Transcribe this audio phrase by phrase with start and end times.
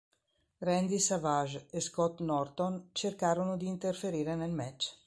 [0.61, 4.95] Randy Savage e Scott Norton cercarono di interferire nel match.